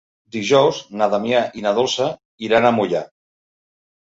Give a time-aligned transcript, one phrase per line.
[0.35, 2.09] Dijous na Damià i na Dolça
[2.49, 3.05] iran a Moià.